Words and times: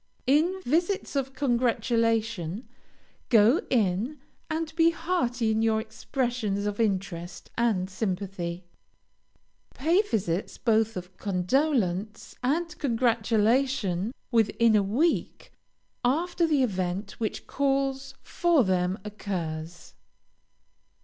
In 0.25 0.63
visits 0.65 1.15
of 1.15 1.35
congratulation, 1.35 2.67
go 3.29 3.61
in, 3.69 4.19
and 4.49 4.75
be 4.75 4.89
hearty 4.89 5.51
in 5.51 5.61
your 5.61 5.79
expressions 5.79 6.65
of 6.65 6.79
interest 6.79 7.51
and 7.55 7.87
sympathy. 7.87 8.65
Pay 9.75 10.01
visits, 10.01 10.57
both 10.57 10.97
of 10.97 11.15
condolence 11.17 12.33
and 12.41 12.75
congratulation, 12.79 14.11
within 14.31 14.75
a 14.75 14.81
week 14.81 15.51
after 16.03 16.47
the 16.47 16.63
event 16.63 17.11
which 17.19 17.45
calls 17.45 18.15
for 18.23 18.63
them 18.63 18.97
occurs. 19.05 19.93